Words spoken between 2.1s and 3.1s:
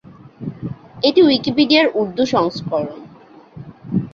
সংস্করণ।